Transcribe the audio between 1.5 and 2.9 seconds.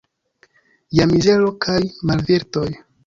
kaj malvirtoj.